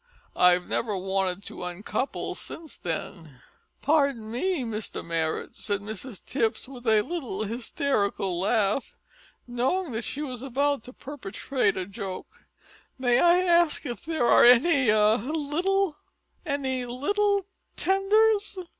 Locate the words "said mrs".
5.55-6.25